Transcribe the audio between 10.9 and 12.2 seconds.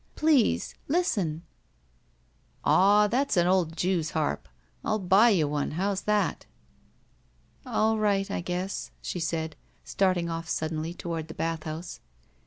toward the bathhouse.